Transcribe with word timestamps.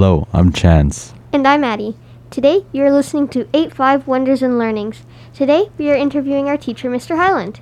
Hello, 0.00 0.26
I'm 0.32 0.50
Chance. 0.50 1.12
And 1.30 1.46
I'm 1.46 1.62
Addie. 1.62 1.94
Today, 2.30 2.64
you're 2.72 2.90
listening 2.90 3.28
to 3.28 3.46
8 3.52 3.74
5 3.74 4.06
Wonders 4.06 4.42
and 4.42 4.58
Learnings. 4.58 5.02
Today, 5.34 5.68
we 5.76 5.90
are 5.90 5.94
interviewing 5.94 6.48
our 6.48 6.56
teacher, 6.56 6.88
Mr. 6.88 7.16
Highland. 7.16 7.60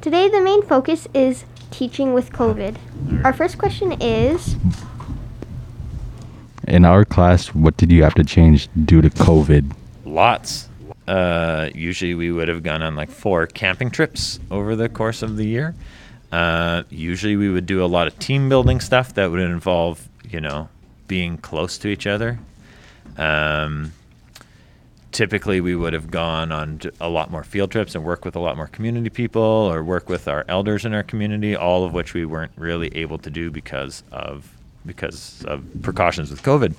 Today, 0.00 0.28
the 0.28 0.40
main 0.40 0.62
focus 0.62 1.08
is 1.12 1.44
teaching 1.72 2.14
with 2.14 2.30
COVID. 2.30 2.76
Our 3.24 3.32
first 3.32 3.58
question 3.58 4.00
is 4.00 4.54
In 6.68 6.84
our 6.84 7.04
class, 7.04 7.48
what 7.48 7.76
did 7.78 7.90
you 7.90 8.04
have 8.04 8.14
to 8.14 8.22
change 8.22 8.68
due 8.84 9.02
to 9.02 9.10
COVID? 9.10 9.74
Lots. 10.04 10.68
Uh, 11.08 11.68
usually 11.74 12.14
we 12.14 12.30
would 12.30 12.46
have 12.46 12.62
gone 12.62 12.82
on 12.82 12.94
like 12.94 13.10
four 13.10 13.48
camping 13.48 13.90
trips 13.90 14.38
over 14.52 14.76
the 14.76 14.88
course 14.88 15.20
of 15.20 15.36
the 15.36 15.48
year. 15.48 15.74
Uh, 16.30 16.84
usually 16.90 17.34
we 17.34 17.50
would 17.50 17.66
do 17.66 17.84
a 17.84 17.90
lot 17.90 18.06
of 18.06 18.16
team 18.20 18.48
building 18.48 18.78
stuff 18.78 19.14
that 19.14 19.32
would 19.32 19.40
involve, 19.40 20.08
you 20.30 20.40
know, 20.40 20.68
being 21.12 21.36
close 21.36 21.76
to 21.76 21.88
each 21.88 22.06
other. 22.06 22.38
Um, 23.18 23.92
typically 25.10 25.60
we 25.60 25.76
would 25.76 25.92
have 25.92 26.10
gone 26.10 26.50
on 26.50 26.80
a 27.02 27.08
lot 27.10 27.30
more 27.30 27.44
field 27.44 27.70
trips 27.70 27.94
and 27.94 28.02
work 28.02 28.24
with 28.24 28.34
a 28.34 28.38
lot 28.38 28.56
more 28.56 28.66
community 28.66 29.10
people 29.10 29.42
or 29.42 29.84
work 29.84 30.08
with 30.08 30.26
our 30.26 30.46
elders 30.48 30.86
in 30.86 30.94
our 30.94 31.02
community, 31.02 31.54
all 31.54 31.84
of 31.84 31.92
which 31.92 32.14
we 32.14 32.24
weren't 32.24 32.52
really 32.56 32.88
able 32.96 33.18
to 33.18 33.28
do 33.28 33.50
because 33.50 34.02
of 34.10 34.50
because 34.86 35.44
of 35.46 35.62
precautions 35.82 36.30
with 36.30 36.42
COVID. 36.42 36.72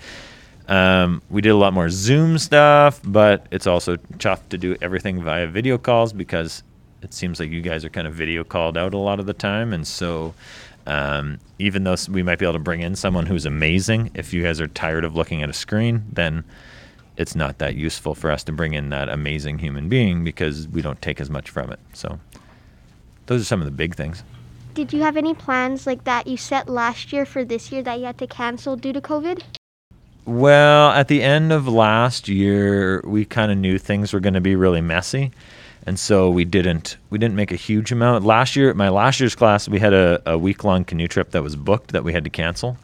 Um, 0.68 1.22
we 1.30 1.42
did 1.42 1.52
a 1.52 1.56
lot 1.56 1.74
more 1.76 1.92
Zoom 1.92 2.40
stuff, 2.40 3.02
but 3.06 3.46
it's 3.52 3.68
also 3.68 3.98
tough 4.18 4.50
to 4.50 4.58
do 4.58 4.76
everything 4.82 5.22
via 5.22 5.46
video 5.46 5.78
calls 5.78 6.12
because 6.12 6.64
it 7.04 7.14
seems 7.14 7.40
like 7.40 7.52
you 7.52 7.62
guys 7.62 7.86
are 7.86 7.90
kind 7.90 8.08
of 8.08 8.16
video 8.16 8.44
called 8.44 8.80
out 8.80 8.96
a 8.96 8.98
lot 8.98 9.20
of 9.20 9.28
the 9.28 9.34
time. 9.34 9.74
And 9.74 9.86
so, 9.86 10.34
um, 10.86 11.40
even 11.60 11.84
though 11.84 11.96
we 12.10 12.24
might 12.24 12.40
be 12.40 12.46
able 12.46 12.54
to 12.54 12.60
bring 12.60 12.82
in 12.82 12.96
someone 12.96 13.26
who's 13.26 13.46
amazing, 13.46 14.12
if 14.14 14.34
you 14.34 14.44
guys 14.44 14.60
are 14.60 14.68
tired 14.68 15.06
of 15.06 15.16
looking 15.16 15.42
at 15.42 15.50
a 15.50 15.54
screen, 15.54 16.04
then 16.12 16.44
it's 17.18 17.36
not 17.36 17.60
that 17.60 17.76
useful 17.76 18.16
for 18.16 18.32
us 18.32 18.44
to 18.46 18.52
bring 18.52 18.74
in 18.74 18.90
that 18.90 19.10
amazing 19.10 19.60
human 19.60 19.88
being 19.88 20.24
because 20.24 20.68
we 20.68 20.82
don't 20.82 21.02
take 21.02 21.22
as 21.22 21.30
much 21.30 21.50
from 21.50 21.72
it. 21.72 21.80
So, 21.94 22.20
those 23.28 23.42
are 23.42 23.46
some 23.46 23.62
of 23.62 23.66
the 23.66 23.72
big 23.72 23.96
things. 23.96 24.24
Did 24.74 24.92
you 24.92 25.02
have 25.04 25.18
any 25.18 25.36
plans 25.36 25.86
like 25.86 26.04
that 26.06 26.26
you 26.26 26.36
set 26.36 26.68
last 26.68 27.14
year 27.14 27.26
for 27.26 27.46
this 27.46 27.72
year 27.72 27.84
that 27.84 28.00
you 28.00 28.06
had 28.06 28.18
to 28.18 28.28
cancel 28.28 28.76
due 28.76 28.92
to 28.94 29.02
COVID? 29.02 29.44
Well, 30.26 30.92
at 30.92 31.10
the 31.10 31.22
end 31.22 31.52
of 31.52 31.68
last 31.68 32.28
year, 32.28 33.02
we 33.06 33.26
kind 33.26 33.52
of 33.52 33.58
knew 33.58 33.78
things 33.78 34.14
were 34.14 34.20
going 34.20 34.34
to 34.34 34.42
be 34.42 34.56
really 34.56 34.82
messy, 34.82 35.32
and 35.86 36.00
so 36.00 36.30
we 36.30 36.46
didn't 36.46 36.98
we 37.10 37.18
didn't 37.18 37.36
make 37.36 37.52
a 37.52 37.58
huge 37.58 37.92
amount. 37.92 38.26
Last 38.26 38.56
year, 38.56 38.74
my 38.74 38.90
last 38.90 39.20
year's 39.20 39.36
class, 39.36 39.68
we 39.68 39.80
had 39.80 39.94
a, 39.94 40.22
a 40.26 40.38
week 40.38 40.64
long 40.64 40.86
canoe 40.86 41.08
trip 41.08 41.32
that 41.32 41.44
was 41.44 41.56
booked 41.56 41.92
that 41.92 42.04
we 42.04 42.14
had 42.14 42.24
to 42.24 42.30
cancel. 42.30 42.78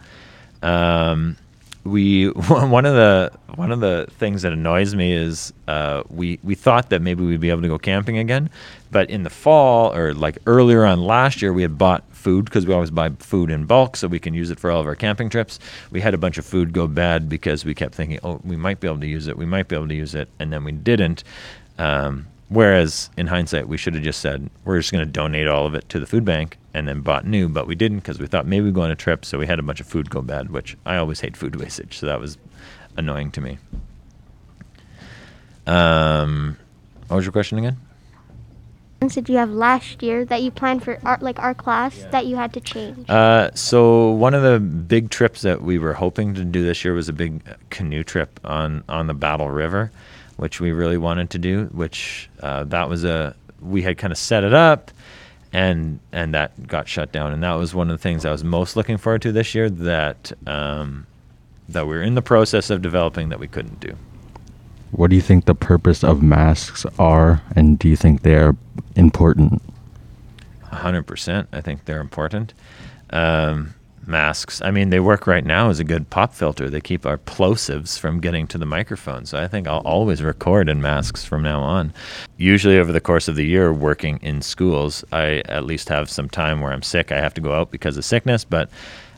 Um, 0.62 1.38
we 1.84 2.28
one 2.30 2.86
of 2.86 2.94
the 2.96 3.32
one 3.56 3.72
of 3.72 3.80
the 3.80 4.08
things 4.12 4.42
that 4.42 4.52
annoys 4.52 4.96
me 4.96 5.14
is 5.14 5.54
uh, 5.68 6.04
we 6.10 6.40
we 6.44 6.56
thought 6.56 6.90
that 6.90 7.02
maybe 7.02 7.24
we'd 7.24 7.40
be 7.40 7.50
able 7.50 7.62
to 7.62 7.68
go 7.68 7.80
camping 7.80 8.18
again, 8.18 8.50
but 8.92 9.10
in 9.10 9.24
the 9.24 9.30
fall 9.30 9.96
or 9.96 10.14
like 10.14 10.38
earlier 10.46 10.86
on 10.86 11.02
last 11.02 11.42
year 11.42 11.54
we 11.54 11.62
had 11.62 11.78
bought 11.78 12.04
food 12.12 12.46
because 12.46 12.66
we 12.66 12.74
always 12.74 12.92
buy 12.92 13.10
food 13.20 13.50
in 13.50 13.64
bulk 13.66 13.96
so 13.96 14.08
we 14.08 14.20
can 14.20 14.34
use 14.34 14.52
it 14.52 14.60
for 14.60 14.70
all 14.70 14.82
of 14.82 14.88
our 14.88 14.96
camping 14.96 15.30
trips. 15.30 15.58
We 15.90 16.02
had 16.02 16.14
a 16.14 16.18
bunch 16.18 16.38
of 16.38 16.46
food 16.46 16.74
go 16.74 16.86
bad 16.86 17.30
because 17.30 17.64
we 17.64 17.74
kept 17.74 17.96
thinking, 17.96 18.20
oh, 18.24 18.42
we 18.44 18.58
might 18.58 18.82
be 18.82 18.88
able 18.88 19.00
to 19.00 19.08
use 19.08 19.28
it, 19.28 19.38
we 19.38 19.46
might 19.46 19.70
be 19.70 19.76
able 19.78 19.88
to 19.88 19.96
use 19.96 20.16
it, 20.16 20.28
and 20.38 20.52
then 20.52 20.66
we 20.66 20.74
didn't. 20.74 21.24
Um, 21.78 22.28
Whereas 22.50 23.12
in 23.16 23.28
hindsight, 23.28 23.68
we 23.68 23.78
should 23.78 23.94
have 23.94 24.04
just 24.04 24.20
said, 24.22 24.50
we're 24.66 24.80
just 24.80 24.92
going 24.92 25.06
to 25.06 25.12
donate 25.12 25.48
all 25.48 25.68
of 25.68 25.76
it 25.76 25.88
to 25.90 26.00
the 26.00 26.08
food 26.08 26.26
bank 26.26 26.58
and 26.74 26.88
then 26.88 27.02
bought 27.02 27.26
new, 27.26 27.48
but 27.48 27.68
we 27.68 27.76
didn't 27.76 28.00
because 28.00 28.20
we 28.20 28.26
thought 28.26 28.48
maybe 28.48 28.66
we'd 28.66 28.74
go 28.74 28.82
on 28.82 28.90
a 28.90 28.96
trip. 28.96 29.24
So 29.24 29.38
we 29.38 29.46
had 29.46 29.60
a 29.60 29.64
bunch 29.64 29.80
of 29.80 29.86
food 29.86 30.10
go 30.10 30.22
bad, 30.24 30.50
which 30.50 30.76
I 30.84 30.98
always 30.98 31.20
hate 31.20 31.38
food 31.38 31.56
wastage. 31.56 32.00
So 32.00 32.08
that 32.08 32.20
was 32.20 32.40
annoying 32.98 33.32
to 33.32 33.42
me. 33.42 33.60
Um, 35.68 36.58
what 37.08 37.18
was 37.18 37.26
your 37.26 37.32
question 37.32 37.60
again? 37.60 37.78
Did 39.08 39.30
you 39.30 39.38
have 39.38 39.52
last 39.52 40.04
year 40.04 40.26
that 40.26 40.42
you 40.42 40.52
planned 40.52 40.84
for 40.84 41.00
our, 41.06 41.20
like 41.22 41.40
our 41.40 41.54
class 41.54 42.00
yeah. 42.00 42.10
that 42.10 42.26
you 42.26 42.36
had 42.36 42.52
to 42.54 42.60
change? 42.60 43.10
Uh, 43.10 43.52
so 43.54 44.10
one 44.10 44.34
of 44.34 44.42
the 44.42 44.60
big 44.60 45.10
trips 45.10 45.44
that 45.44 45.62
we 45.62 45.78
were 45.78 45.94
hoping 45.94 46.34
to 46.34 46.44
do 46.44 46.64
this 46.64 46.84
year 46.84 46.94
was 46.94 47.08
a 47.08 47.14
big 47.14 47.42
canoe 47.70 48.04
trip 48.04 48.40
on 48.44 48.84
on 48.90 49.08
the 49.08 49.14
Battle 49.14 49.50
River 49.50 49.92
which 50.40 50.62
we 50.62 50.72
really 50.72 50.98
wanted 50.98 51.30
to 51.32 51.38
do. 51.38 51.66
Which 51.66 52.30
uh, 52.42 52.64
that 52.66 52.90
was 52.90 53.04
a 53.04 53.36
we 53.62 53.82
had 53.82 53.98
kind 53.98 54.12
of 54.12 54.18
set 54.18 54.44
it 54.44 54.54
up, 54.54 54.92
and 55.54 56.00
and 56.12 56.34
that 56.34 56.68
got 56.68 56.88
shut 56.88 57.12
down. 57.12 57.34
And 57.34 57.44
that 57.44 57.54
was 57.54 57.76
one 57.76 57.90
of 57.90 57.98
the 57.98 58.02
things 58.02 58.26
I 58.26 58.32
was 58.32 58.44
most 58.44 58.76
looking 58.76 58.98
forward 58.98 59.22
to 59.24 59.32
this 59.32 59.54
year. 59.54 59.70
That 59.70 60.32
um, 60.48 61.06
that 61.68 61.88
we 61.88 61.96
are 61.98 62.02
in 62.02 62.16
the 62.16 62.22
process 62.22 62.70
of 62.70 62.82
developing 62.82 63.30
that 63.30 63.40
we 63.40 63.48
couldn't 63.48 63.80
do. 63.80 63.96
What 64.92 65.12
do 65.12 65.16
you 65.16 65.22
think 65.22 65.46
the 65.46 65.54
purpose 65.54 66.04
of 66.04 66.24
masks 66.24 66.86
are, 66.98 67.44
and 67.56 67.78
do 67.78 67.88
you 67.88 67.96
think 67.96 68.22
they're 68.22 68.56
important? 68.96 69.62
hundred 70.64 71.04
percent. 71.04 71.50
I 71.52 71.62
think 71.62 71.86
they're 71.86 72.02
important. 72.02 72.54
Um, 73.10 73.74
masks. 74.10 74.62
I 74.62 74.72
mean, 74.72 74.90
they 74.90 75.00
work 75.00 75.28
right 75.28 75.46
now 75.46 75.70
as 75.70 75.80
a 75.80 75.84
good 75.84 76.10
pop 76.10 76.34
filter. 76.34 76.70
They 76.70 76.82
keep 76.82 77.06
our 77.06 77.18
plosives 77.18 77.98
from 77.98 78.20
getting 78.20 78.48
to 78.48 78.58
the 78.58 78.66
microphone. 78.66 79.26
So 79.26 79.42
I 79.42 79.48
think 79.48 79.68
I'll 79.68 79.80
always 79.80 80.22
record 80.22 80.68
in 80.68 80.82
masks 80.82 81.24
from 81.24 81.44
now 81.44 81.62
on. 81.62 81.94
Usually, 82.38 82.78
over 82.78 82.92
the 82.92 83.00
course 83.00 83.28
of 83.28 83.36
the 83.36 83.46
year, 83.46 83.72
working 83.72 84.20
in 84.22 84.42
schools, 84.42 85.06
I 85.12 85.44
at 85.46 85.66
least 85.66 85.90
have 85.90 86.10
some 86.10 86.30
time 86.30 86.62
where 86.62 86.72
I'm 86.72 86.84
sick. 86.84 87.12
I 87.12 87.20
have 87.20 87.34
to 87.36 87.42
go 87.42 87.54
out 87.54 87.72
because 87.72 87.96
of 87.96 88.04
sickness, 88.04 88.44
but 88.44 88.70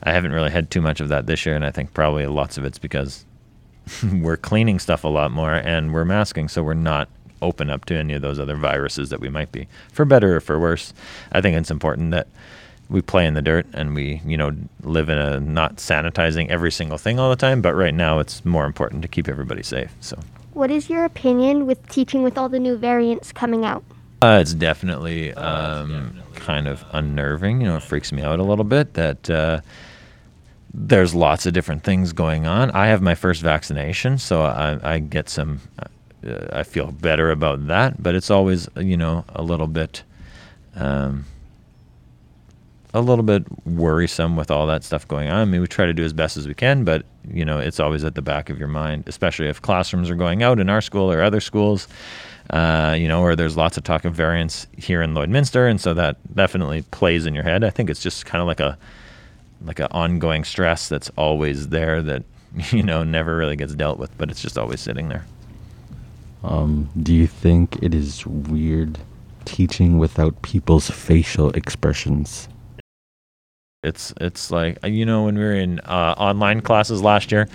I 0.04 0.12
haven't 0.12 0.34
really 0.34 0.52
had 0.52 0.70
too 0.70 0.82
much 0.82 1.00
of 1.00 1.10
that 1.10 1.26
this 1.26 1.46
year. 1.46 1.56
And 1.56 1.66
I 1.66 1.72
think 1.72 1.94
probably 1.94 2.28
lots 2.28 2.58
of 2.58 2.66
it's 2.66 2.80
because 2.80 3.26
we're 4.14 4.38
cleaning 4.38 4.80
stuff 4.80 5.04
a 5.04 5.08
lot 5.08 5.32
more 5.32 5.54
and 5.54 5.94
we're 5.94 6.06
masking. 6.06 6.48
So 6.48 6.62
we're 6.62 6.74
not 6.74 7.10
open 7.42 7.70
up 7.70 7.86
to 7.86 7.96
any 7.96 8.14
of 8.14 8.22
those 8.22 8.40
other 8.40 8.56
viruses 8.56 9.10
that 9.10 9.20
we 9.20 9.30
might 9.30 9.52
be, 9.52 9.68
for 9.92 10.06
better 10.06 10.36
or 10.36 10.40
for 10.40 10.60
worse. 10.60 10.94
I 11.32 11.42
think 11.42 11.58
it's 11.58 11.72
important 11.72 12.12
that 12.12 12.28
we 12.92 13.02
play 13.02 13.26
in 13.26 13.34
the 13.34 13.42
dirt 13.42 13.66
and 13.74 13.96
we 13.96 14.22
you 14.26 14.38
know 14.38 14.52
live 14.84 15.10
in 15.10 15.18
a 15.18 15.40
not 15.40 15.78
sanitizing 15.78 16.50
every 16.50 16.72
single 16.72 16.98
thing 16.98 17.20
all 17.20 17.30
the 17.30 17.36
time 17.36 17.62
but 17.62 17.74
right 17.74 17.94
now 17.94 18.20
it's 18.20 18.44
more 18.46 18.66
important 18.66 19.02
to 19.02 19.08
keep 19.08 19.28
everybody 19.28 19.64
safe 19.64 19.92
so. 20.00 20.20
What 20.54 20.70
is 20.70 20.90
your 20.90 21.06
opinion 21.06 21.66
with 21.66 21.88
teaching 21.88 22.24
with 22.24 22.38
all 22.38 22.50
the 22.50 22.60
new 22.60 22.76
variants 22.76 23.32
coming 23.32 23.64
out? 23.64 23.86
Uh, 24.22 24.40
it's 24.42 24.54
definitely, 24.54 25.34
um, 25.36 26.22
kind 26.36 26.68
of 26.68 26.84
unnerving 26.92 27.62
you 27.62 27.68
know 27.68 27.78
it 27.78 27.84
freaks 27.84 28.12
me 28.12 28.22
out 28.22 28.40
a 28.40 28.44
little 28.44 28.66
bit 28.66 28.94
that 28.96 29.30
uh, 29.30 29.62
there's 30.74 31.16
lots 31.16 31.46
of 31.46 31.54
different 31.54 31.84
things 31.84 32.14
going 32.14 32.46
on. 32.48 32.72
I 32.72 32.88
have 32.88 33.02
my 33.02 33.16
first 33.16 33.42
vaccination 33.42 34.18
so 34.18 34.44
i, 34.44 34.96
I 34.96 35.00
get 35.00 35.30
some 35.30 35.62
uh, 35.80 36.48
i 36.52 36.64
feel 36.64 36.92
better 36.92 37.32
about 37.32 37.68
that 37.68 38.02
but 38.04 38.16
it's 38.16 38.30
always 38.30 38.68
you 38.76 38.98
know 38.98 39.24
a 39.30 39.42
little 39.42 39.68
bit 39.68 40.04
um, 40.76 41.26
a 42.94 43.02
little 43.02 43.24
bit 43.24 43.46
worrisome 43.66 44.36
with 44.36 44.52
all 44.52 44.68
that 44.68 44.84
stuff 44.84 45.08
going 45.08 45.30
on. 45.30 45.40
I 45.40 45.46
mean, 45.46 45.62
we 45.62 45.68
try 45.68 45.86
to 45.86 45.94
do 45.94 46.04
as 46.04 46.14
best 46.14 46.36
as 46.38 46.48
we 46.48 46.54
can, 46.54 46.84
but 46.84 47.06
you 47.30 47.46
know, 47.46 47.60
it's 47.60 47.80
always 47.80 48.04
at 48.04 48.16
the 48.16 48.22
back 48.22 48.50
of 48.50 48.60
your 48.60 48.68
mind, 48.68 49.06
especially 49.08 49.48
if 49.48 49.62
classrooms 49.62 50.10
are 50.10 50.16
going 50.16 50.44
out 50.44 50.60
in 50.60 50.70
our 50.70 50.82
school 50.82 51.12
or 51.12 51.22
other 51.22 51.40
schools. 51.40 51.88
Uh, 52.50 52.96
you 53.00 53.08
know, 53.08 53.22
where 53.22 53.36
there's 53.36 53.56
lots 53.56 53.78
of 53.78 53.84
talk 53.84 54.04
of 54.04 54.14
variants 54.14 54.68
here 54.78 55.02
in 55.02 55.14
Lloydminster, 55.14 55.70
and 55.70 55.80
so 55.80 55.94
that 55.94 56.18
definitely 56.36 56.82
plays 56.92 57.26
in 57.26 57.34
your 57.34 57.46
head. 57.46 57.64
I 57.64 57.70
think 57.70 57.90
it's 57.90 58.02
just 58.02 58.26
kind 58.26 58.42
of 58.42 58.48
like 58.48 58.60
a 58.60 58.78
like 59.64 59.80
an 59.80 59.88
ongoing 59.92 60.44
stress 60.44 60.90
that's 60.90 61.10
always 61.18 61.70
there 61.70 62.02
that 62.02 62.24
you 62.72 62.84
know 62.84 63.04
never 63.04 63.38
really 63.38 63.56
gets 63.56 63.74
dealt 63.74 64.00
with, 64.00 64.16
but 64.18 64.30
it's 64.30 64.42
just 64.42 64.58
always 64.58 64.82
sitting 64.82 65.08
there. 65.08 65.26
Um, 66.44 66.90
do 67.02 67.14
you 67.14 67.28
think 67.28 67.82
it 67.82 67.94
is 67.94 68.26
weird 68.26 68.98
teaching 69.46 69.98
without 69.98 70.42
people's 70.42 70.90
facial 70.90 71.52
expressions? 71.52 72.50
It's 73.84 74.14
it's 74.22 74.52
like 74.52 74.78
you 74.84 75.08
know 75.08 75.24
when 75.24 75.36
we 75.36 75.44
were 75.44 75.56
in 75.56 75.80
uh, 75.80 76.14
online 76.16 76.62
classes 76.62 77.02
last 77.02 77.32
year, 77.32 77.48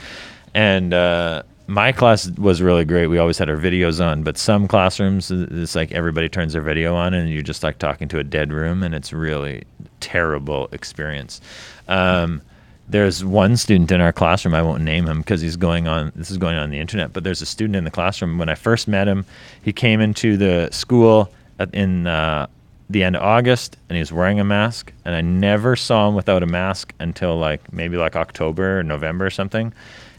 and 0.55 0.93
uh, 0.93 1.45
my 1.69 1.93
class 1.93 2.29
was 2.31 2.61
really 2.61 2.85
great. 2.85 3.07
We 3.07 3.19
always 3.19 3.39
had 3.39 3.49
our 3.49 3.57
videos 3.57 4.05
on, 4.05 4.25
but 4.25 4.37
some 4.37 4.67
classrooms 4.67 5.31
it's 5.31 5.77
like 5.77 5.93
everybody 5.93 6.29
turns 6.29 6.55
their 6.55 6.63
video 6.63 6.97
on, 6.97 7.15
and 7.15 7.31
you're 7.31 7.43
just 7.45 7.63
like 7.63 7.79
talking 7.79 8.09
to 8.09 8.19
a 8.19 8.25
dead 8.25 8.53
room, 8.53 8.83
and 8.83 8.93
it's 8.93 9.13
really 9.13 9.63
terrible 10.01 10.69
experience. 10.73 11.41
Um, 11.87 12.43
there's 12.89 13.25
one 13.25 13.57
student 13.57 13.93
in 13.93 14.01
our 14.01 14.13
classroom. 14.13 14.57
I 14.57 14.63
won't 14.63 14.83
name 14.83 15.07
him 15.07 15.19
because 15.19 15.41
he's 15.41 15.57
going 15.57 15.87
on. 15.87 16.11
This 16.17 16.33
is 16.33 16.39
going 16.39 16.57
on 16.57 16.71
the 16.71 16.81
internet. 16.81 17.13
But 17.13 17.23
there's 17.23 17.41
a 17.41 17.47
student 17.47 17.77
in 17.77 17.85
the 17.85 17.91
classroom. 17.93 18.37
When 18.37 18.49
I 18.49 18.57
first 18.57 18.89
met 18.89 19.07
him, 19.07 19.25
he 19.63 19.73
came 19.73 20.01
into 20.01 20.37
the 20.37 20.71
school 20.73 21.31
in 21.73 22.09
uh, 22.09 22.49
the 22.89 23.03
end 23.03 23.17
of 23.17 23.23
August 23.23 23.77
and 23.89 23.97
he 23.97 24.01
was 24.01 24.13
wearing 24.13 24.39
a 24.39 24.45
mask 24.45 24.93
and 25.05 25.15
I 25.15 25.21
never 25.21 25.75
saw 25.77 26.09
him 26.09 26.15
without 26.15 26.43
a 26.43 26.47
mask 26.47 26.93
until 27.01 27.37
like 27.37 27.73
maybe 27.73 27.97
like 27.97 28.17
October 28.17 28.81
or 28.81 28.83
November 28.83 29.27
or 29.27 29.31
something. 29.31 29.73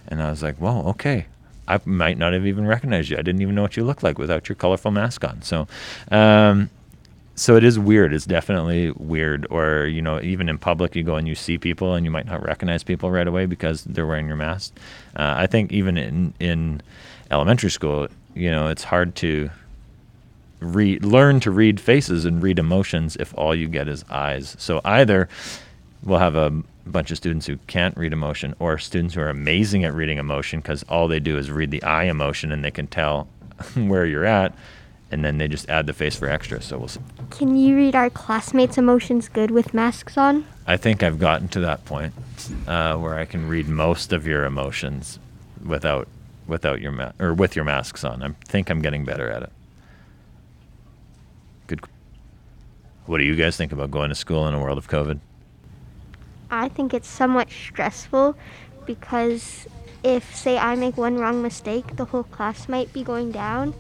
And 0.10 0.22
I 0.22 0.30
was 0.30 0.44
like, 0.44 0.60
well, 0.60 0.88
okay. 0.90 1.26
I 1.68 1.80
might 1.86 2.18
not 2.18 2.34
have 2.34 2.46
even 2.46 2.66
recognized 2.66 3.10
you. 3.10 3.18
I 3.18 3.22
didn't 3.22 3.42
even 3.42 3.56
know 3.56 3.62
what 3.62 3.76
you 3.76 3.84
looked 3.84 4.04
like 4.04 4.18
without 4.18 4.48
your 4.48 4.56
colorful 4.56 4.92
mask 4.92 5.26
on. 5.26 5.42
So, 5.42 5.68
um, 6.12 6.70
so 7.36 7.56
it 7.56 7.64
is 7.64 7.78
weird. 7.78 8.14
It's 8.14 8.26
definitely 8.26 8.92
weird. 8.92 9.46
Or 9.50 9.86
you 9.86 10.02
know, 10.02 10.20
even 10.22 10.50
in 10.50 10.58
public, 10.58 10.96
you 10.96 11.04
go 11.04 11.16
and 11.16 11.28
you 11.28 11.36
see 11.36 11.58
people, 11.58 11.94
and 11.94 12.06
you 12.06 12.12
might 12.12 12.26
not 12.26 12.42
recognize 12.42 12.84
people 12.84 13.12
right 13.12 13.28
away 13.28 13.46
because 13.46 13.84
they're 13.84 14.08
wearing 14.08 14.28
your 14.28 14.38
mask. 14.38 14.74
Uh, 15.16 15.36
I 15.38 15.46
think 15.46 15.72
even 15.72 15.98
in 15.98 16.34
in 16.40 16.82
elementary 17.30 17.70
school, 17.70 18.08
you 18.34 18.50
know, 18.50 18.68
it's 18.68 18.84
hard 18.84 19.16
to 19.18 19.50
read, 20.60 21.04
learn 21.04 21.40
to 21.42 21.52
read 21.52 21.80
faces 21.80 22.26
and 22.26 22.42
read 22.42 22.60
emotions 22.60 23.16
if 23.18 23.34
all 23.38 23.56
you 23.56 23.68
get 23.68 23.88
is 23.88 24.04
eyes. 24.10 24.56
So 24.60 24.82
either 24.84 25.30
we'll 26.04 26.20
have 26.20 26.36
a 26.36 26.50
bunch 26.86 27.12
of 27.12 27.18
students 27.18 27.46
who 27.46 27.58
can't 27.68 27.98
read 27.98 28.14
emotion, 28.14 28.56
or 28.60 28.78
students 28.78 29.16
who 29.16 29.22
are 29.22 29.30
amazing 29.30 29.84
at 29.84 29.94
reading 29.94 30.18
emotion 30.18 30.62
because 30.62 30.84
all 30.84 31.08
they 31.08 31.20
do 31.20 31.38
is 31.38 31.52
read 31.52 31.72
the 31.72 31.84
eye 31.84 32.06
emotion 32.06 32.52
and 32.52 32.64
they 32.64 32.72
can 32.72 32.88
tell 32.88 33.28
where 33.76 34.06
you're 34.06 34.26
at 34.26 34.54
and 35.12 35.24
then 35.24 35.38
they 35.38 35.48
just 35.48 35.70
add 35.70 35.88
the 35.88 35.94
face 35.94 36.16
for 36.16 36.28
extra. 36.30 36.62
So 36.62 36.78
we'll 36.78 36.88
see. 36.88 37.00
Can 37.30 37.56
you 37.56 37.76
read 37.76 37.96
our 37.96 38.10
classmates' 38.10 38.78
emotions 38.78 39.30
good 39.30 39.52
with 39.52 39.74
masks 39.74 40.18
on? 40.18 40.46
I 40.66 40.78
think 40.78 41.02
I've 41.04 41.20
gotten 41.20 41.48
to 41.50 41.60
that 41.62 41.86
point 41.86 42.14
uh, 42.68 42.96
where 42.98 43.16
I 43.16 43.26
can 43.26 43.48
read 43.48 43.68
most 43.68 44.12
of 44.12 44.28
your 44.28 44.46
emotions 44.46 45.20
without 45.66 46.08
without 46.46 46.80
your 46.80 46.94
ma- 46.94 47.12
or 47.20 47.34
with 47.34 47.56
your 47.56 47.66
masks 47.66 48.04
on. 48.04 48.24
I 48.24 48.30
think 48.46 48.70
I'm 48.70 48.82
getting 48.82 49.04
better 49.04 49.30
at 49.30 49.44
it. 49.44 49.52
Good. 51.68 51.82
What 53.06 53.20
do 53.20 53.26
you 53.26 53.36
guys 53.36 53.58
think 53.58 53.72
about 53.72 53.92
going 53.92 54.10
to 54.10 54.16
school 54.16 54.48
in 54.48 54.54
a 54.54 54.60
world 54.60 54.78
of 54.78 54.88
COVID? 54.90 55.20
I 56.50 56.70
think 56.70 56.94
it's 56.94 57.08
somewhat 57.08 57.52
stressful 57.52 58.36
because 58.86 59.68
if, 60.04 60.34
say, 60.34 60.58
I 60.58 60.76
make 60.76 60.98
one 60.98 61.18
wrong 61.18 61.42
mistake, 61.42 61.98
the 61.98 62.06
whole 62.06 62.24
class 62.24 62.70
might 62.70 62.94
be 62.94 63.04
going 63.04 63.32
down, 63.32 63.74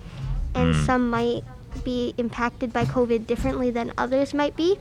and 0.53 0.73
Mm. 0.75 0.85
some 0.85 1.09
might 1.09 1.43
be 1.83 2.13
impacted 2.17 2.73
by 2.73 2.85
COVID 2.85 3.25
differently 3.27 3.71
than 3.71 3.93
others 3.97 4.33
might 4.33 4.55
be, 4.55 4.75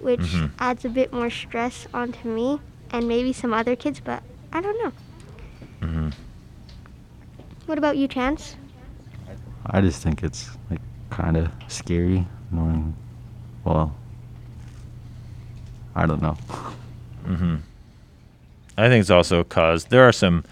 which 0.00 0.20
Mhm. 0.20 0.50
adds 0.58 0.84
a 0.84 0.88
bit 0.90 1.12
more 1.12 1.30
stress 1.30 1.88
onto 1.92 2.28
me 2.28 2.60
and 2.90 3.08
maybe 3.08 3.32
some 3.32 3.52
other 3.52 3.74
kids, 3.74 4.00
but 4.04 4.22
I 4.52 4.60
don't 4.60 4.78
know. 4.84 4.92
hmm 5.88 6.08
What 7.66 7.78
about 7.78 7.96
you, 7.96 8.06
Chance? 8.06 8.56
I 9.66 9.80
just 9.80 10.02
think 10.02 10.22
it's 10.22 10.50
like 10.70 10.80
kind 11.10 11.36
of 11.36 11.50
scary 11.68 12.26
knowing. 12.54 12.94
Well, 13.64 13.94
I 15.94 16.06
don't 16.06 16.22
know. 16.22 16.32
hmm 17.24 17.56
I 18.76 18.88
think 18.88 19.00
it's 19.00 19.10
also 19.10 19.44
caused 19.44 19.90
there 19.90 20.06
are 20.06 20.12
some 20.12 20.44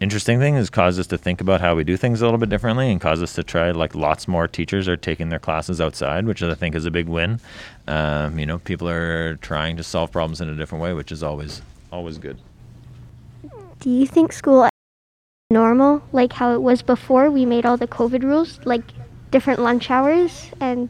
interesting 0.00 0.38
things. 0.38 0.60
It's 0.60 0.70
caused 0.70 1.00
us 1.00 1.08
to 1.08 1.18
think 1.18 1.40
about 1.40 1.60
how 1.60 1.74
we 1.74 1.82
do 1.82 1.96
things 1.96 2.20
a 2.20 2.24
little 2.24 2.38
bit 2.38 2.48
differently, 2.48 2.90
and 2.90 3.00
caused 3.00 3.22
us 3.22 3.34
to 3.34 3.42
try 3.42 3.70
like 3.72 3.94
lots 3.94 4.28
more 4.28 4.46
teachers 4.46 4.86
are 4.86 4.96
taking 4.96 5.28
their 5.28 5.38
classes 5.40 5.80
outside, 5.80 6.26
which 6.26 6.42
I 6.42 6.54
think 6.54 6.74
is 6.74 6.84
a 6.84 6.90
big 6.90 7.08
win. 7.08 7.40
Um, 7.88 8.38
you 8.38 8.46
know, 8.46 8.58
people 8.58 8.88
are 8.88 9.36
trying 9.36 9.76
to 9.76 9.82
solve 9.82 10.12
problems 10.12 10.40
in 10.40 10.48
a 10.48 10.54
different 10.54 10.82
way, 10.82 10.92
which 10.92 11.10
is 11.10 11.22
always 11.22 11.62
always 11.90 12.18
good. 12.18 12.38
Do 13.80 13.90
you 13.90 14.06
think 14.06 14.32
school 14.32 14.68
normal, 15.50 16.02
like 16.12 16.32
how 16.32 16.52
it 16.54 16.62
was 16.62 16.82
before 16.82 17.30
we 17.30 17.44
made 17.44 17.66
all 17.66 17.76
the 17.76 17.86
COVID 17.88 18.22
rules, 18.22 18.60
like 18.64 18.82
different 19.30 19.60
lunch 19.60 19.90
hours 19.90 20.50
and 20.60 20.88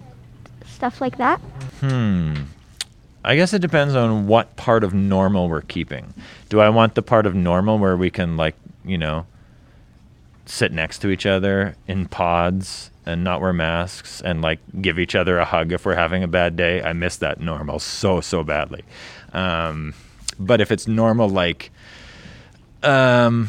stuff 0.74 1.00
like 1.00 1.16
that? 1.18 1.40
Hmm. 1.80 2.34
I 3.24 3.36
guess 3.36 3.54
it 3.54 3.60
depends 3.60 3.94
on 3.94 4.26
what 4.26 4.54
part 4.56 4.84
of 4.84 4.92
normal 4.92 5.48
we're 5.48 5.62
keeping. 5.62 6.12
Do 6.50 6.60
I 6.60 6.68
want 6.68 6.94
the 6.94 7.02
part 7.02 7.24
of 7.24 7.34
normal 7.34 7.78
where 7.78 7.96
we 7.96 8.10
can 8.10 8.36
like, 8.36 8.54
you 8.84 8.98
know, 8.98 9.26
sit 10.44 10.72
next 10.72 10.98
to 10.98 11.08
each 11.08 11.24
other 11.24 11.74
in 11.88 12.06
pods 12.06 12.90
and 13.06 13.24
not 13.24 13.40
wear 13.40 13.54
masks 13.54 14.20
and 14.20 14.42
like 14.42 14.58
give 14.82 14.98
each 14.98 15.14
other 15.14 15.38
a 15.38 15.44
hug 15.46 15.72
if 15.72 15.86
we're 15.86 15.94
having 15.94 16.22
a 16.22 16.28
bad 16.28 16.54
day? 16.56 16.82
I 16.82 16.92
miss 16.92 17.16
that 17.16 17.40
normal 17.40 17.78
so 17.78 18.20
so 18.20 18.44
badly. 18.44 18.84
Um, 19.32 19.94
but 20.38 20.60
if 20.60 20.70
it's 20.70 20.86
normal 20.86 21.28
like 21.28 21.70
um 22.82 23.48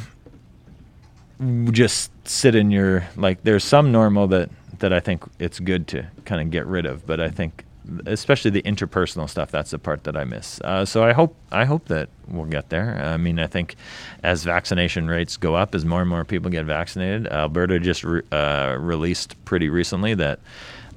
just 1.72 2.12
sit 2.26 2.56
in 2.56 2.72
your 2.72 3.06
like 3.18 3.44
there's 3.44 3.64
some 3.64 3.92
normal 3.92 4.28
that 4.28 4.50
that 4.80 4.94
I 4.94 5.00
think 5.00 5.24
it's 5.40 5.60
good 5.60 5.88
to 5.90 6.08
kind 6.26 6.42
of 6.42 6.52
get 6.52 6.66
rid 6.66 6.86
of 6.86 7.06
but 7.06 7.20
I 7.20 7.30
think 7.30 7.66
especially 8.08 8.50
the 8.50 8.64
interpersonal 8.64 9.30
stuff 9.30 9.52
that's 9.52 9.70
the 9.72 9.78
part 9.78 10.06
that 10.06 10.18
I 10.18 10.24
miss. 10.24 10.60
Uh, 10.62 10.86
so 10.86 11.04
I 11.04 11.14
hope 11.14 11.36
I 11.52 11.66
hope 11.66 11.86
that 11.86 12.10
we'll 12.28 12.46
get 12.46 12.70
there. 12.70 13.00
I 13.04 13.18
mean 13.18 13.40
I 13.40 13.48
think 13.48 13.76
as 14.24 14.44
vaccination 14.44 15.08
rates 15.08 15.38
go 15.38 15.56
up 15.56 15.76
as 15.76 15.86
more 15.86 16.02
and 16.02 16.10
more 16.10 16.24
people 16.24 16.50
get 16.50 16.66
vaccinated 16.66 17.28
Alberta 17.28 17.80
just 17.80 18.04
re- 18.04 18.24
uh, 18.32 18.78
released 18.80 19.44
pretty 19.46 19.70
recently 19.70 20.14
that 20.16 20.40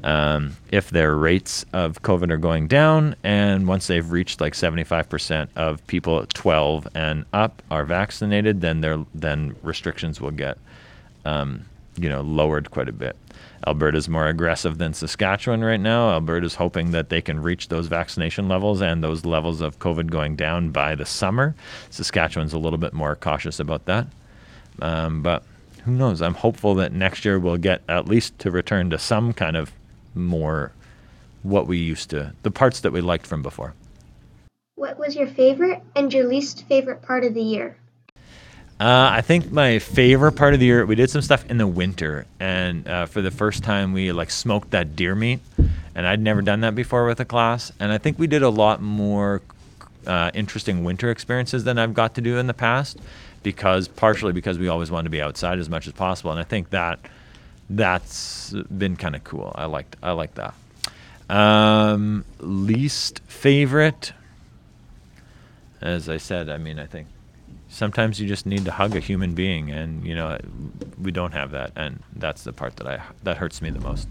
um, 0.05 0.57
if 0.71 0.91
their 0.91 1.17
rates 1.17 1.65
of 1.73 2.03
COVID 2.03 2.31
are 2.31 2.37
going 2.37 2.69
down, 2.69 3.17
and 3.25 3.67
once 3.67 3.89
they've 3.89 4.09
reached 4.09 4.41
like 4.41 4.53
75% 4.53 5.49
of 5.57 5.85
people 5.87 6.25
12 6.35 6.89
and 6.95 7.25
up 7.33 7.63
are 7.71 7.85
vaccinated, 7.85 8.61
then 8.61 8.81
their 8.81 9.05
then 9.15 9.57
restrictions 9.63 10.21
will 10.21 10.31
get, 10.31 10.59
um, 11.25 11.65
you 12.01 12.09
know, 12.09 12.21
lowered 12.23 12.71
quite 12.71 12.89
a 12.89 12.93
bit. 12.93 13.17
Alberta's 13.67 14.09
more 14.09 14.29
aggressive 14.29 14.79
than 14.79 14.95
Saskatchewan 14.95 15.65
right 15.65 15.81
now. 15.81 16.11
Alberta's 16.11 16.55
hoping 16.55 16.93
that 16.93 17.09
they 17.09 17.21
can 17.21 17.43
reach 17.43 17.69
those 17.69 17.89
vaccination 17.89 18.49
levels 18.49 18.81
and 18.81 19.03
those 19.03 19.25
levels 19.25 19.61
of 19.61 19.79
COVID 19.79 20.11
going 20.11 20.37
down 20.37 20.71
by 20.71 20.95
the 20.95 21.05
summer. 21.05 21.55
Saskatchewan's 21.91 22.53
a 22.53 22.59
little 22.59 22.79
bit 22.79 22.93
more 22.93 23.17
cautious 23.17 23.59
about 23.59 23.85
that, 23.87 24.07
um, 24.81 25.23
but 25.23 25.43
who 25.85 25.93
knows? 25.93 26.23
I'm 26.23 26.35
hopeful 26.35 26.75
that 26.77 26.93
next 26.93 27.25
year 27.25 27.39
we'll 27.39 27.57
get 27.57 27.83
at 27.89 28.07
least 28.07 28.39
to 28.41 28.51
return 28.51 28.91
to 28.91 28.99
some 28.99 29.33
kind 29.33 29.57
of 29.57 29.73
more 30.15 30.73
what 31.43 31.67
we 31.67 31.79
used 31.79 32.11
to, 32.11 32.33
the 32.43 32.51
parts 32.51 32.81
that 32.81 32.93
we 32.93 33.01
liked 33.01 33.27
from 33.27 33.43
before. 33.43 33.75
What 34.75 34.99
was 34.99 35.17
your 35.17 35.27
favorite 35.27 35.83
and 35.97 36.13
your 36.13 36.27
least 36.27 36.65
favorite 36.69 37.03
part 37.03 37.25
of 37.25 37.35
the 37.35 37.43
year? 37.43 37.77
Uh, 38.81 39.11
I 39.13 39.23
think 39.23 39.51
my 39.51 39.81
favorite 39.81 40.33
part 40.33 40.55
of 40.55 40.61
the 40.61 40.67
year, 40.67 40.87
we 40.87 40.95
did 40.95 41.11
some 41.11 41.21
stuff 41.21 41.45
in 41.51 41.59
the 41.59 41.67
winter, 41.67 42.27
and 42.39 42.87
uh, 42.87 43.07
for 43.07 43.21
the 43.21 43.33
first 43.33 43.65
time, 43.65 43.93
we 43.93 44.13
like 44.13 44.31
smoked 44.31 44.71
that 44.71 44.95
deer 44.95 45.17
meat, 45.17 45.41
and 45.97 46.07
I'd 46.07 46.21
never 46.21 46.43
done 46.43 46.61
that 46.61 46.77
before 46.77 47.05
with 47.05 47.19
a 47.19 47.25
class, 47.25 47.73
and 47.81 47.91
I 47.91 47.99
think 47.99 48.21
we 48.21 48.29
did 48.29 48.43
a 48.43 48.49
lot 48.49 48.81
more 48.81 49.43
uh, 50.07 50.31
interesting 50.33 50.85
winter 50.85 51.11
experiences 51.11 51.65
than 51.65 51.77
I've 51.77 51.93
got 51.93 52.15
to 52.15 52.21
do 52.21 52.39
in 52.39 52.47
the 52.47 52.55
past, 52.55 52.99
because 53.43 53.89
partially 53.89 54.33
because 54.33 54.59
we 54.59 54.69
always 54.69 54.93
wanted 54.93 55.05
to 55.05 55.11
be 55.11 55.21
outside 55.21 55.59
as 55.59 55.69
much 55.69 55.89
as 55.89 55.93
possible, 55.93 56.31
and 56.31 56.39
I 56.39 56.45
think 56.45 56.71
that 56.71 57.01
that's 57.69 58.55
been 58.77 58.95
kind 58.95 59.17
of 59.17 59.25
cool. 59.25 59.53
I 59.57 59.65
liked 59.65 59.97
I 60.05 60.13
like 60.13 60.35
that. 60.37 60.55
Um, 61.29 62.25
least 62.39 63.23
favorite, 63.27 64.13
as 65.81 66.09
I 66.09 66.19
said, 66.19 66.49
I 66.49 66.59
mean, 66.59 66.79
I 66.79 66.87
think 66.87 67.09
sometimes 67.69 68.21
you 68.21 68.27
just 68.27 68.47
need 68.47 68.65
to 68.65 68.73
hug 68.73 68.97
a 68.97 69.01
human 69.01 69.35
being, 69.35 69.71
and 69.71 70.05
you 70.05 70.15
know, 70.15 70.39
we 71.01 71.11
don't 71.11 71.33
have 71.33 71.51
that, 71.53 71.73
and 71.77 72.03
that's 72.17 72.43
the 72.45 72.53
part 72.53 72.77
that 72.77 72.87
I 72.87 73.03
that 73.23 73.37
hurts 73.37 73.63
me 73.63 73.71
the 73.71 73.81
most. 73.81 74.09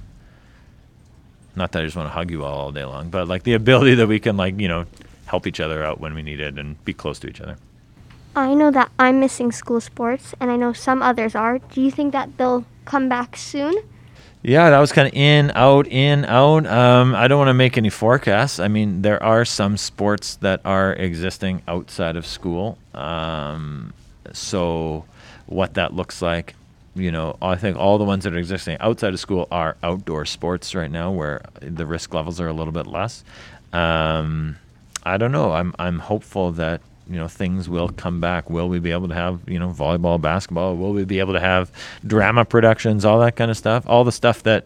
Not 1.55 1.71
that 1.71 1.81
I 1.81 1.85
just 1.85 1.95
want 1.95 2.07
to 2.07 2.13
hug 2.13 2.29
you 2.29 2.43
all 2.43 2.57
all 2.57 2.71
day 2.71 2.85
long, 2.85 3.09
but 3.09 3.27
like 3.27 3.43
the 3.43 3.53
ability 3.53 3.95
that 3.95 4.07
we 4.07 4.19
can 4.19 4.37
like 4.37 4.59
you 4.59 4.67
know 4.67 4.85
help 5.25 5.47
each 5.47 5.59
other 5.59 5.83
out 5.83 5.99
when 5.99 6.13
we 6.13 6.21
need 6.21 6.39
it 6.39 6.57
and 6.57 6.83
be 6.85 6.93
close 6.93 7.19
to 7.19 7.27
each 7.27 7.41
other. 7.41 7.57
I 8.35 8.53
know 8.53 8.69
that 8.71 8.91
I'm 8.99 9.19
missing 9.19 9.51
school 9.51 9.81
sports, 9.81 10.35
and 10.39 10.51
I 10.51 10.55
know 10.55 10.71
some 10.71 11.01
others 11.01 11.35
are. 11.35 11.57
Do 11.57 11.81
you 11.81 11.89
think 11.89 12.13
that 12.13 12.37
they'll 12.37 12.65
come 12.85 13.09
back 13.09 13.35
soon? 13.35 13.73
Yeah, 14.43 14.69
that 14.69 14.79
was 14.79 14.91
kind 14.91 15.07
of 15.07 15.13
in, 15.13 15.51
out, 15.55 15.87
in, 15.87 16.23
out. 16.25 16.65
Um, 16.67 17.15
I 17.15 17.27
don't 17.27 17.39
want 17.39 17.49
to 17.49 17.53
make 17.53 17.77
any 17.77 17.89
forecasts. 17.89 18.59
I 18.59 18.67
mean, 18.67 19.01
there 19.01 19.21
are 19.21 19.43
some 19.43 19.77
sports 19.77 20.35
that 20.37 20.61
are 20.63 20.93
existing 20.93 21.63
outside 21.67 22.15
of 22.15 22.25
school. 22.25 22.77
Um, 22.93 23.93
so, 24.31 25.05
what 25.47 25.73
that 25.73 25.93
looks 25.93 26.21
like, 26.21 26.55
you 26.95 27.11
know, 27.11 27.35
I 27.41 27.55
think 27.55 27.77
all 27.77 27.97
the 27.97 28.03
ones 28.03 28.23
that 28.23 28.33
are 28.33 28.37
existing 28.37 28.77
outside 28.79 29.13
of 29.13 29.19
school 29.19 29.47
are 29.51 29.75
outdoor 29.83 30.25
sports 30.25 30.73
right 30.75 30.91
now, 30.91 31.11
where 31.11 31.41
the 31.59 31.85
risk 31.85 32.13
levels 32.13 32.39
are 32.39 32.47
a 32.47 32.53
little 32.53 32.73
bit 32.73 32.87
less. 32.87 33.23
Um, 33.73 34.57
I 35.03 35.17
don't 35.17 35.31
know. 35.31 35.51
I'm 35.51 35.73
I'm 35.79 35.99
hopeful 35.99 36.51
that 36.53 36.81
you 37.09 37.17
know 37.17 37.27
things 37.27 37.69
will 37.69 37.89
come 37.89 38.19
back. 38.19 38.49
Will 38.49 38.69
we 38.69 38.79
be 38.79 38.91
able 38.91 39.07
to 39.07 39.13
have 39.13 39.41
you 39.47 39.59
know 39.59 39.69
volleyball, 39.69 40.19
basketball? 40.19 40.75
Will 40.75 40.93
we 40.93 41.05
be 41.05 41.19
able 41.19 41.33
to 41.33 41.39
have 41.39 41.71
drama 42.05 42.45
productions, 42.45 43.05
all 43.05 43.19
that 43.19 43.35
kind 43.35 43.51
of 43.51 43.57
stuff? 43.57 43.83
All 43.87 44.03
the 44.03 44.11
stuff 44.11 44.43
that, 44.43 44.65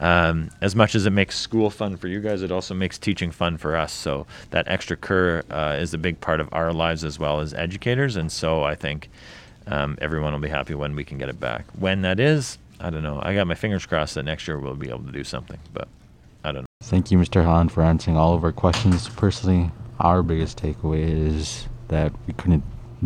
um, 0.00 0.50
as 0.60 0.74
much 0.74 0.94
as 0.94 1.06
it 1.06 1.10
makes 1.10 1.38
school 1.38 1.70
fun 1.70 1.96
for 1.96 2.08
you 2.08 2.20
guys, 2.20 2.42
it 2.42 2.50
also 2.50 2.74
makes 2.74 2.98
teaching 2.98 3.30
fun 3.30 3.56
for 3.56 3.76
us. 3.76 3.92
So 3.92 4.26
that 4.50 4.68
extra 4.68 4.96
cur 4.96 5.42
uh, 5.50 5.76
is 5.80 5.94
a 5.94 5.98
big 5.98 6.20
part 6.20 6.40
of 6.40 6.48
our 6.52 6.72
lives 6.72 7.04
as 7.04 7.18
well 7.18 7.40
as 7.40 7.54
educators, 7.54 8.16
and 8.16 8.30
so 8.30 8.62
I 8.62 8.74
think 8.74 9.10
um, 9.66 9.98
everyone 10.00 10.32
will 10.32 10.40
be 10.40 10.48
happy 10.48 10.74
when 10.74 10.96
we 10.96 11.04
can 11.04 11.18
get 11.18 11.28
it 11.28 11.38
back. 11.38 11.66
When 11.78 12.02
that 12.02 12.18
is, 12.18 12.58
I 12.80 12.90
don't 12.90 13.02
know. 13.02 13.20
I 13.22 13.34
got 13.34 13.46
my 13.46 13.54
fingers 13.54 13.86
crossed 13.86 14.14
that 14.16 14.24
next 14.24 14.48
year 14.48 14.58
we'll 14.58 14.74
be 14.74 14.88
able 14.88 15.04
to 15.04 15.12
do 15.12 15.24
something, 15.24 15.58
but 15.72 15.88
I 16.44 16.52
don't 16.52 16.62
know. 16.62 16.66
Thank 16.82 17.10
you, 17.12 17.18
Mr. 17.18 17.44
Hahn, 17.44 17.68
for 17.68 17.82
answering 17.82 18.16
all 18.16 18.34
of 18.34 18.42
our 18.42 18.52
questions. 18.52 19.08
Personally, 19.08 19.70
our 20.00 20.22
biggest 20.22 20.60
takeaway 20.60 21.08
is 21.08 21.68
that 21.88 22.12
we 22.26 22.34
couldn't 22.34 22.64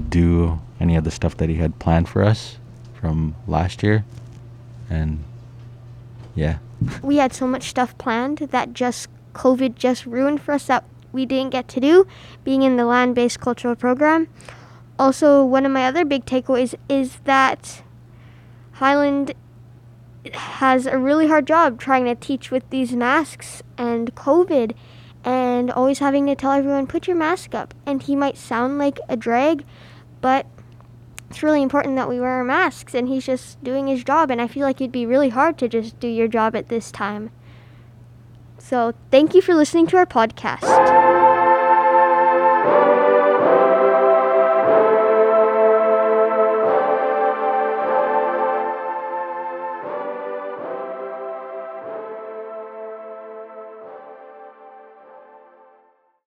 do 0.08 0.60
any 0.80 0.96
of 0.96 1.04
the 1.04 1.10
stuff 1.10 1.36
that 1.38 1.48
he 1.48 1.56
had 1.56 1.78
planned 1.78 2.08
for 2.08 2.22
us 2.22 2.58
from 3.00 3.34
last 3.46 3.82
year. 3.82 4.04
And 4.90 5.24
yeah, 6.34 6.58
We 7.02 7.16
had 7.16 7.32
so 7.32 7.46
much 7.46 7.64
stuff 7.64 7.96
planned 7.98 8.38
that 8.38 8.72
just 8.72 9.08
COVID 9.34 9.74
just 9.76 10.06
ruined 10.06 10.40
for 10.40 10.52
us 10.52 10.66
that 10.66 10.84
we 11.12 11.24
didn't 11.26 11.50
get 11.50 11.68
to 11.68 11.80
do, 11.80 12.06
being 12.44 12.62
in 12.62 12.76
the 12.76 12.84
land 12.84 13.14
based 13.14 13.40
cultural 13.40 13.74
program. 13.74 14.28
Also, 14.98 15.44
one 15.44 15.66
of 15.66 15.72
my 15.72 15.86
other 15.86 16.04
big 16.04 16.24
takeaways 16.24 16.74
is 16.88 17.16
that 17.24 17.82
Highland 18.72 19.32
has 20.32 20.86
a 20.86 20.98
really 20.98 21.28
hard 21.28 21.46
job 21.46 21.80
trying 21.80 22.04
to 22.04 22.14
teach 22.14 22.50
with 22.50 22.68
these 22.70 22.92
masks 22.92 23.62
and 23.78 24.14
COVID 24.14 24.74
and 25.26 25.72
always 25.72 25.98
having 25.98 26.24
to 26.26 26.36
tell 26.36 26.52
everyone, 26.52 26.86
put 26.86 27.08
your 27.08 27.16
mask 27.16 27.54
up. 27.54 27.74
And 27.84 28.00
he 28.00 28.14
might 28.14 28.38
sound 28.38 28.78
like 28.78 29.00
a 29.08 29.16
drag, 29.16 29.64
but 30.20 30.46
it's 31.28 31.42
really 31.42 31.62
important 31.62 31.96
that 31.96 32.08
we 32.08 32.20
wear 32.20 32.30
our 32.30 32.44
masks 32.44 32.94
and 32.94 33.08
he's 33.08 33.26
just 33.26 33.62
doing 33.64 33.88
his 33.88 34.04
job 34.04 34.30
and 34.30 34.40
I 34.40 34.46
feel 34.46 34.62
like 34.62 34.80
it'd 34.80 34.92
be 34.92 35.04
really 35.04 35.30
hard 35.30 35.58
to 35.58 35.68
just 35.68 35.98
do 35.98 36.06
your 36.06 36.28
job 36.28 36.54
at 36.54 36.68
this 36.68 36.92
time. 36.92 37.32
So, 38.58 38.94
thank 39.10 39.34
you 39.34 39.42
for 39.42 39.54
listening 39.54 39.86
to 39.88 39.96
our 39.96 40.06
podcast. 40.06 41.05